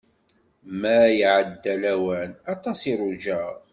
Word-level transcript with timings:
Ma 0.79 0.95
iɛedda 1.19 1.73
lawan, 1.83 2.31
aṭas 2.53 2.79
i 2.91 2.93
rujaɣ. 2.99 3.57